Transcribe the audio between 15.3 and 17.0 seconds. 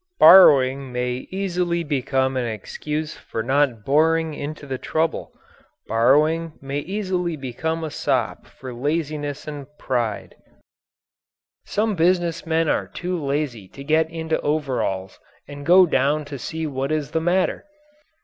and go down to see what